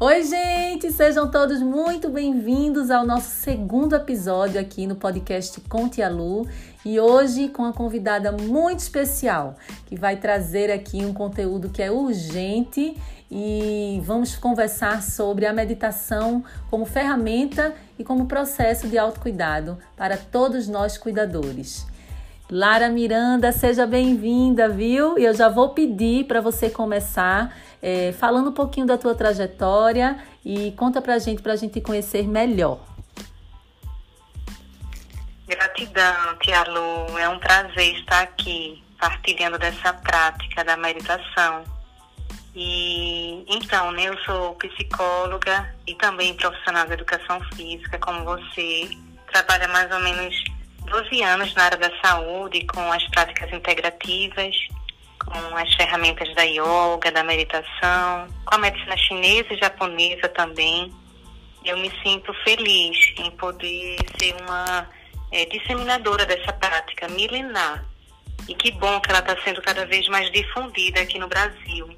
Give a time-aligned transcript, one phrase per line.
[0.00, 0.92] Oi, gente!
[0.92, 6.46] Sejam todos muito bem-vindos ao nosso segundo episódio aqui no podcast Conte a Lu
[6.84, 11.90] e hoje com uma convidada muito especial que vai trazer aqui um conteúdo que é
[11.90, 12.96] urgente
[13.28, 20.68] e vamos conversar sobre a meditação como ferramenta e como processo de autocuidado para todos
[20.68, 21.84] nós cuidadores.
[22.50, 25.18] Lara Miranda, seja bem-vinda, viu?
[25.18, 30.18] E eu já vou pedir para você começar é, falando um pouquinho da tua trajetória
[30.42, 32.80] e conta pra gente, pra gente conhecer melhor.
[35.46, 37.18] Gratidão, Tia Lu.
[37.18, 41.64] É um prazer estar aqui partilhando dessa prática da meditação.
[42.54, 48.88] E então, né, eu sou psicóloga e também profissional de educação física, como você.
[49.30, 50.34] Trabalho mais ou menos
[50.88, 54.56] 12 anos na área da saúde com as práticas integrativas
[55.28, 60.92] com as ferramentas da yoga, da meditação, com a medicina chinesa e japonesa também.
[61.64, 64.88] Eu me sinto feliz em poder ser uma
[65.30, 67.84] é, disseminadora dessa prática milenar.
[68.48, 71.88] E que bom que ela está sendo cada vez mais difundida aqui no Brasil.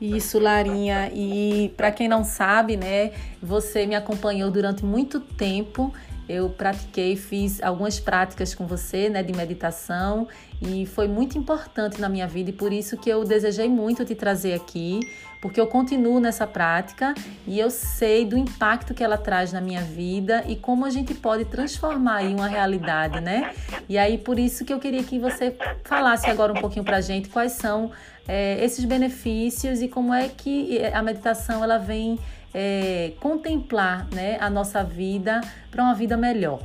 [0.00, 1.10] Isso, Larinha.
[1.14, 3.12] E para quem não sabe, né,
[3.42, 5.94] você me acompanhou durante muito tempo
[6.28, 10.28] eu pratiquei, fiz algumas práticas com você, né, de meditação,
[10.60, 14.14] e foi muito importante na minha vida e por isso que eu desejei muito te
[14.14, 15.00] trazer aqui,
[15.40, 17.14] porque eu continuo nessa prática
[17.46, 21.14] e eu sei do impacto que ela traz na minha vida e como a gente
[21.14, 23.54] pode transformar em uma realidade, né?
[23.88, 27.28] E aí por isso que eu queria que você falasse agora um pouquinho pra gente
[27.28, 27.92] quais são
[28.28, 32.18] é, esses benefícios e como é que a meditação ela vem
[32.54, 35.40] é, contemplar né, a nossa vida
[35.70, 36.60] para uma vida melhor.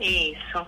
[0.00, 0.66] Isso.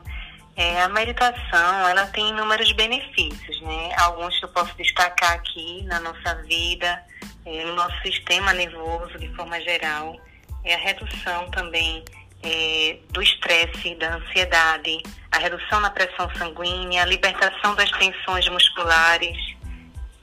[0.56, 3.90] É, a meditação ela tem inúmeros benefícios, né?
[3.98, 7.02] Alguns que eu posso destacar aqui na nossa vida,
[7.44, 10.16] é, no nosso sistema nervoso de forma geral,
[10.62, 12.04] é a redução também
[12.44, 19.36] é, do estresse, da ansiedade, a redução na pressão sanguínea, a libertação das tensões musculares,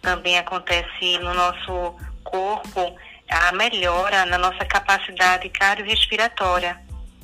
[0.01, 2.95] também acontece no nosso corpo
[3.29, 6.78] a melhora na nossa capacidade cardiorrespiratória,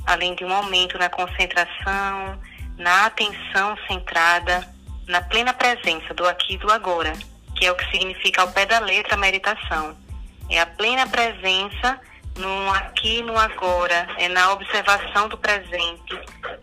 [0.06, 2.40] além de um aumento na concentração,
[2.78, 4.66] na atenção centrada,
[5.06, 7.14] na plena presença do aqui e do agora,
[7.56, 9.98] que é o que significa ao pé da letra a meditação.
[10.50, 12.00] É a plena presença
[12.38, 16.18] no aqui e no agora, é na observação do presente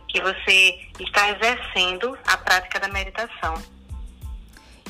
[0.08, 3.73] que você está exercendo a prática da meditação.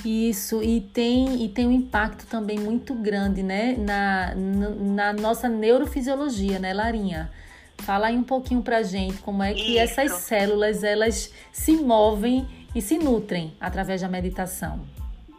[0.05, 6.59] Isso, e tem, e tem um impacto também muito grande, né, na, na nossa neurofisiologia,
[6.59, 7.33] né, Larinha?
[7.79, 10.01] Fala aí um pouquinho pra gente como é que Isso.
[10.01, 14.87] essas células, elas se movem e se nutrem através da meditação.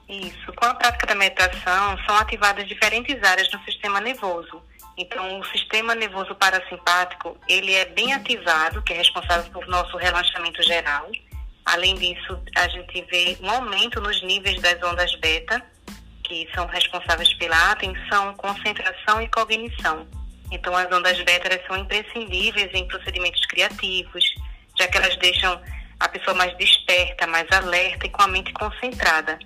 [0.07, 4.61] Isso, com a prática da meditação, são ativadas diferentes áreas do sistema nervoso.
[4.97, 10.63] Então, o sistema nervoso parasimpático, ele é bem ativado, que é responsável por nosso relaxamento
[10.63, 11.09] geral.
[11.65, 15.61] Além disso, a gente vê um aumento nos níveis das ondas beta,
[16.23, 20.07] que são responsáveis pela atenção, concentração e cognição.
[20.51, 24.23] Então, as ondas beta são imprescindíveis em procedimentos criativos,
[24.77, 25.59] já que elas deixam
[25.99, 29.39] a pessoa mais desperta, mais alerta e com a mente concentrada.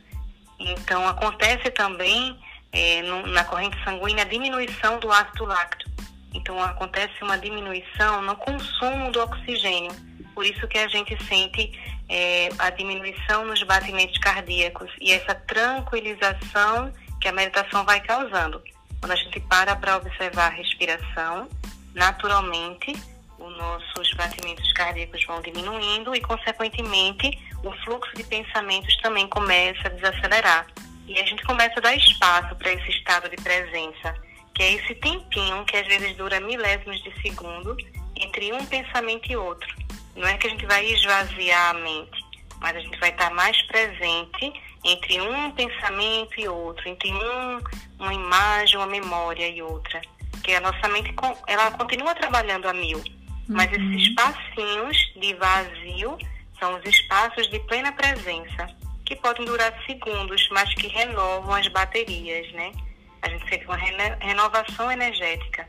[0.60, 2.38] Então, acontece também
[2.72, 5.90] é, no, na corrente sanguínea a diminuição do ácido láctico.
[6.34, 10.09] Então, acontece uma diminuição no consumo do oxigênio.
[10.40, 11.78] Por isso que a gente sente
[12.08, 18.64] é, a diminuição nos batimentos cardíacos e essa tranquilização que a meditação vai causando.
[19.02, 21.50] Quando a gente para para observar a respiração,
[21.94, 22.94] naturalmente
[23.38, 29.90] os nossos batimentos cardíacos vão diminuindo e, consequentemente, o fluxo de pensamentos também começa a
[29.90, 30.68] desacelerar.
[31.06, 34.16] E a gente começa a dar espaço para esse estado de presença,
[34.56, 37.76] que é esse tempinho que às vezes dura milésimos de segundo
[38.16, 39.89] entre um pensamento e outro.
[40.20, 42.26] Não é que a gente vai esvaziar a mente,
[42.60, 44.52] mas a gente vai estar mais presente
[44.84, 47.60] entre um pensamento e outro, entre um,
[47.98, 50.02] uma imagem, uma memória e outra.
[50.44, 51.14] Que a nossa mente
[51.48, 53.02] ela continua trabalhando a mil,
[53.48, 53.94] mas uhum.
[53.94, 56.18] esses espacinhos de vazio
[56.60, 58.68] são os espaços de plena presença,
[59.06, 62.74] que podem durar segundos, mas que renovam as baterias, né?
[63.22, 65.66] A gente sente uma renovação energética.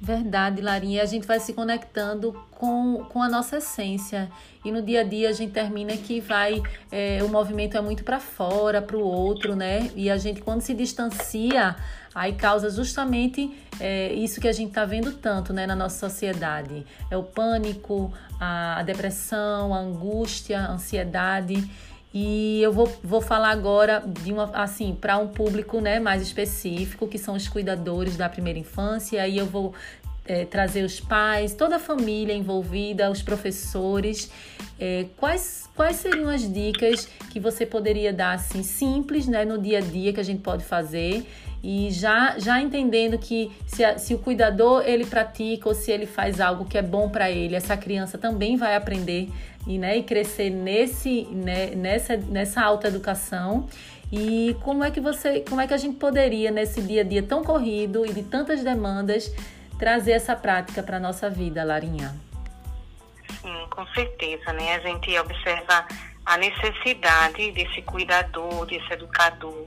[0.00, 1.02] Verdade, Larinha.
[1.02, 4.30] A gente vai se conectando com, com a nossa essência.
[4.64, 6.62] E no dia a dia a gente termina que vai.
[6.90, 9.90] É, o movimento é muito para fora, para o outro, né?
[9.96, 11.74] E a gente, quando se distancia,
[12.14, 16.86] aí causa justamente é, isso que a gente está vendo tanto né, na nossa sociedade:
[17.10, 21.68] é o pânico, a, a depressão, a angústia, a ansiedade.
[22.12, 27.06] E eu vou, vou falar agora de uma assim para um público né, mais específico,
[27.06, 29.16] que são os cuidadores da primeira infância.
[29.16, 29.74] E aí eu vou
[30.24, 34.30] é, trazer os pais, toda a família envolvida, os professores.
[34.78, 39.78] É, quais, quais seriam as dicas que você poderia dar assim simples né, no dia
[39.78, 41.26] a dia que a gente pode fazer
[41.62, 46.06] e já, já entendendo que se, a, se o cuidador ele pratica ou se ele
[46.06, 49.28] faz algo que é bom para ele, essa criança também vai aprender
[49.66, 53.68] e, né, e crescer nesse, né, nessa, nessa alta educação.
[54.10, 57.22] E como é que você, como é que a gente poderia nesse dia a dia
[57.22, 59.32] tão corrido e de tantas demandas
[59.78, 62.14] trazer essa prática para nossa vida, Larinha?
[63.42, 64.76] Sim, com certeza, né?
[64.76, 65.86] A gente observa
[66.24, 69.66] a necessidade desse cuidador, desse educador,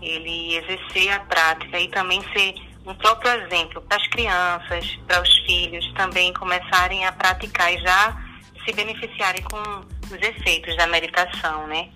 [0.00, 2.54] ele exercer a prática e também ser
[2.86, 8.16] um próprio exemplo para as crianças, para os filhos também começarem a praticar e já
[8.64, 9.60] se beneficiarem com
[10.06, 11.88] os efeitos da meditação, né?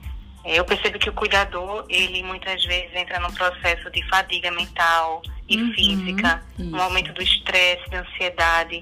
[0.44, 5.58] Eu percebo que o cuidador, ele muitas vezes entra num processo de fadiga mental e
[5.58, 6.74] uhum, física, isso.
[6.74, 8.80] um aumento do estresse, da ansiedade.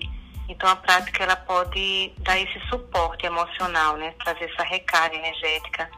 [0.48, 4.14] Então a prática ela pode dar esse suporte emocional, né?
[4.22, 5.90] Trazer essa recarga energética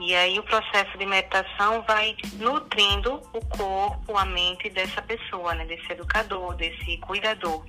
[0.00, 5.66] e aí o processo de meditação vai nutrindo o corpo, a mente dessa pessoa, né?
[5.66, 7.64] desse educador, desse cuidador.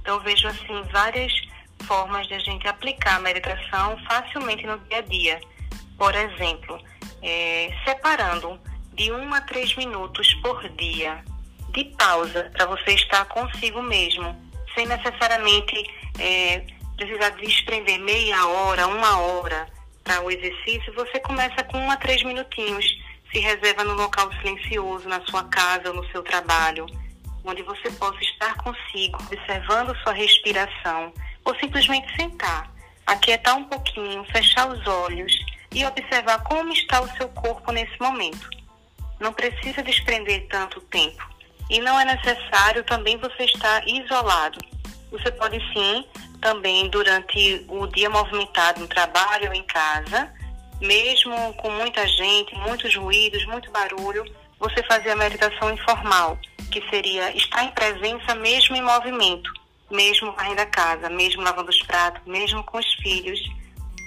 [0.00, 1.32] Então vejo assim várias
[1.82, 5.40] formas de a gente aplicar a meditação facilmente no dia a dia.
[5.98, 6.80] Por exemplo,
[7.20, 8.60] é, separando
[8.92, 11.24] de um a três minutos por dia
[11.70, 14.36] de pausa para você estar consigo mesmo,
[14.76, 15.74] sem necessariamente
[16.20, 16.64] é,
[16.96, 19.73] precisar desprender meia hora, uma hora
[20.04, 22.84] para o exercício, você começa com um a três minutinhos.
[23.32, 26.86] Se reserva no local silencioso, na sua casa ou no seu trabalho,
[27.44, 31.12] onde você possa estar consigo, observando sua respiração,
[31.44, 32.70] ou simplesmente sentar,
[33.06, 35.32] aquietar um pouquinho, fechar os olhos
[35.74, 38.48] e observar como está o seu corpo nesse momento.
[39.18, 41.28] Não precisa desprender tanto tempo.
[41.70, 44.58] E não é necessário também você estar isolado.
[45.10, 46.04] Você pode sim
[46.44, 50.30] também durante o dia movimentado no trabalho ou em casa,
[50.78, 54.22] mesmo com muita gente, muitos ruídos, muito barulho,
[54.58, 56.38] você fazer a meditação informal,
[56.70, 59.50] que seria estar em presença mesmo em movimento,
[59.90, 63.40] mesmo varrendo a casa, mesmo lavando os pratos, mesmo com os filhos,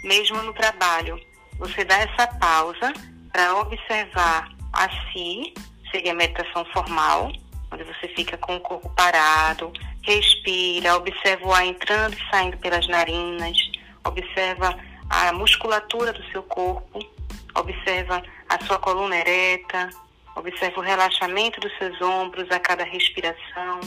[0.03, 1.19] mesmo no trabalho.
[1.57, 2.93] Você dá essa pausa
[3.31, 5.55] para observar a si,
[5.89, 7.31] seria a meditação formal,
[7.71, 9.73] onde você fica com o corpo parado,
[10.07, 13.57] respira, observa o ar entrando e saindo pelas narinas,
[14.05, 14.77] observa
[15.09, 16.99] a musculatura do seu corpo,
[17.53, 19.89] observa a sua coluna ereta,
[20.33, 23.81] observa o relaxamento dos seus ombros a cada respiração.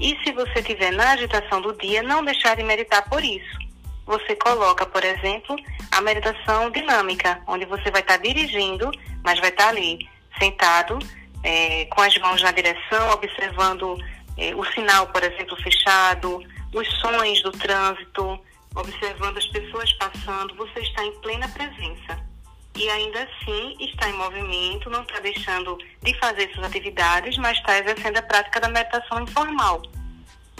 [0.00, 3.58] E se você estiver na agitação do dia, não deixar de meditar por isso.
[4.06, 5.54] Você coloca, por exemplo,
[5.90, 8.90] a meditação dinâmica, onde você vai estar dirigindo,
[9.22, 10.08] mas vai estar ali,
[10.38, 10.98] sentado,
[11.44, 13.96] é, com as mãos na direção, observando
[14.36, 16.42] é, o sinal, por exemplo, fechado,
[16.72, 18.40] os sons do trânsito,
[18.74, 22.32] observando as pessoas passando, você está em plena presença.
[22.74, 27.78] E ainda assim está em movimento, não está deixando de fazer suas atividades, mas está
[27.78, 29.82] exercendo a prática da meditação informal.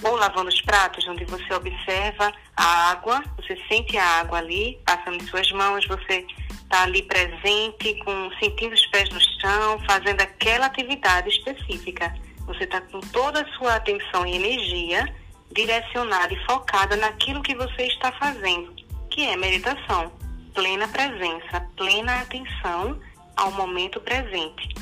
[0.03, 5.23] Ou lavando os pratos, onde você observa a água, você sente a água ali, passando
[5.23, 10.67] em suas mãos, você está ali presente, com, sentindo os pés no chão, fazendo aquela
[10.67, 12.13] atividade específica.
[12.47, 15.15] Você está com toda a sua atenção e energia
[15.53, 18.75] direcionada e focada naquilo que você está fazendo,
[19.11, 20.13] que é meditação.
[20.55, 22.99] Plena presença, plena atenção
[23.37, 24.75] ao momento presente.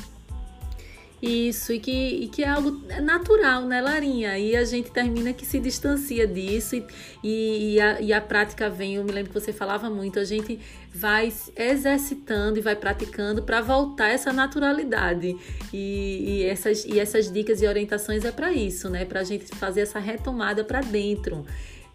[1.21, 4.39] Isso, e que, e que é algo natural, né, Larinha?
[4.39, 6.83] E a gente termina que se distancia disso
[7.23, 8.95] e, e, a, e a prática vem.
[8.95, 10.59] Eu me lembro que você falava muito, a gente
[10.91, 15.37] vai exercitando e vai praticando para voltar essa naturalidade.
[15.71, 19.05] E, e, essas, e essas dicas e orientações é para isso, né?
[19.05, 21.45] Para a gente fazer essa retomada para dentro.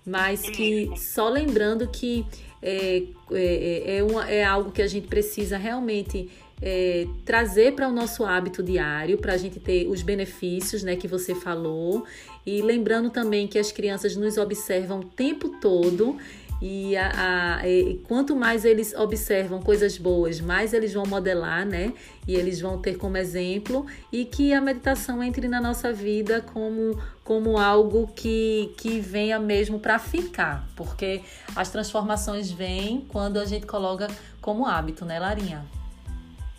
[0.04, 2.24] Mas que só lembrando que
[2.66, 6.28] é, é, é, uma, é algo que a gente precisa realmente
[6.60, 11.06] é, trazer para o nosso hábito diário, para a gente ter os benefícios né, que
[11.06, 12.04] você falou.
[12.44, 16.16] E lembrando também que as crianças nos observam o tempo todo.
[16.60, 21.92] E, a, a, e quanto mais eles observam coisas boas, mais eles vão modelar, né?
[22.26, 23.86] E eles vão ter como exemplo.
[24.10, 29.78] E que a meditação entre na nossa vida como, como algo que, que venha mesmo
[29.78, 30.66] para ficar.
[30.74, 31.22] Porque
[31.54, 34.08] as transformações vêm quando a gente coloca
[34.40, 35.64] como hábito, né, Larinha?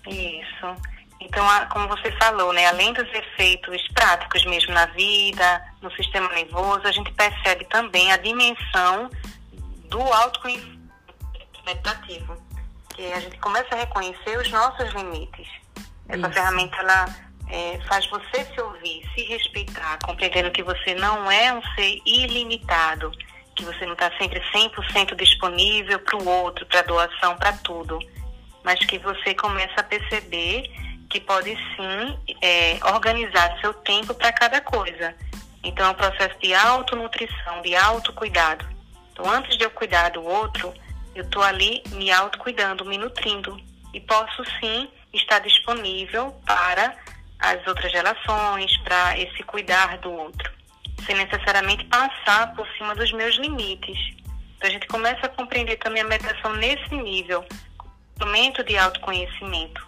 [0.08, 0.98] Isso.
[1.20, 6.82] Então, como você falou, né, além dos efeitos práticos mesmo na vida, no sistema nervoso,
[6.86, 9.10] a gente percebe também a dimensão
[9.90, 10.78] do autoconhecimento
[11.66, 12.38] meditativo,
[12.88, 15.48] porque a gente começa a reconhecer os nossos limites.
[16.08, 16.34] Essa Isso.
[16.34, 17.06] ferramenta, ela
[17.50, 23.12] é, faz você se ouvir, se respeitar, compreendendo que você não é um ser ilimitado,
[23.56, 28.00] que você não está sempre 100% disponível para o outro, para doação, para tudo,
[28.64, 30.70] mas que você começa a perceber
[31.10, 35.16] que pode sim é, organizar seu tempo para cada coisa.
[35.64, 38.66] Então, é um processo de autonutrição, de autocuidado.
[39.18, 40.72] Então, antes de eu cuidar do outro,
[41.16, 43.60] eu estou ali me autocuidando, me nutrindo.
[43.92, 46.96] E posso sim estar disponível para
[47.40, 50.52] as outras relações, para esse cuidar do outro,
[51.04, 53.98] sem necessariamente passar por cima dos meus limites.
[54.56, 57.44] Então, a gente começa a compreender também a meditação nesse nível,
[58.20, 59.87] momento de autoconhecimento.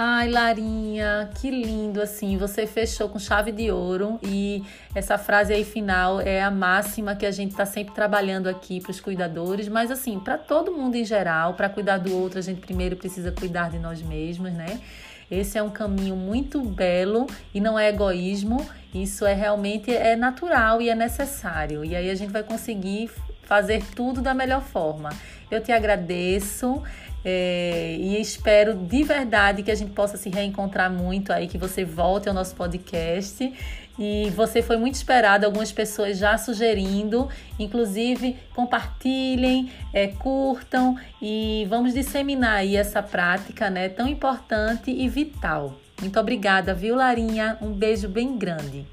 [0.00, 2.38] Ai, Larinha, que lindo assim.
[2.38, 4.62] Você fechou com chave de ouro e
[4.94, 8.92] essa frase aí final é a máxima que a gente está sempre trabalhando aqui para
[8.92, 12.60] os cuidadores, mas assim, para todo mundo em geral, para cuidar do outro, a gente
[12.60, 14.80] primeiro precisa cuidar de nós mesmos, né?
[15.28, 18.64] Esse é um caminho muito belo e não é egoísmo,
[18.94, 21.84] isso é realmente é natural e é necessário.
[21.84, 23.10] E aí a gente vai conseguir
[23.42, 25.10] fazer tudo da melhor forma.
[25.50, 26.84] Eu te agradeço.
[27.30, 31.84] É, e espero de verdade que a gente possa se reencontrar muito aí, que você
[31.84, 33.52] volte ao nosso podcast.
[33.98, 41.92] E você foi muito esperado, algumas pessoas já sugerindo, inclusive compartilhem, é, curtam e vamos
[41.92, 45.78] disseminar aí essa prática né, tão importante e vital.
[46.00, 47.58] Muito obrigada, viu, Larinha?
[47.60, 48.86] Um beijo bem grande.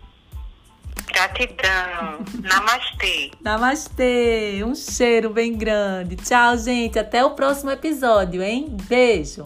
[1.16, 2.26] Gratidão.
[2.44, 3.32] Namastê.
[3.42, 4.62] Namastê.
[4.66, 6.18] Um cheiro bem grande.
[6.18, 7.00] Tchau, gente.
[7.00, 8.68] Até o próximo episódio, hein?
[8.90, 9.46] Beijo.